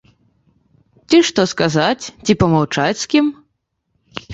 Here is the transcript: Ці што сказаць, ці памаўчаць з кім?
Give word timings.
Ці 1.11 1.21
што 1.29 1.41
сказаць, 1.53 2.03
ці 2.25 2.39
памаўчаць 2.45 2.99
з 3.07 3.17
кім? 3.17 3.25